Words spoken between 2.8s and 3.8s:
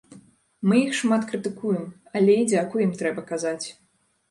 ім трэба казаць.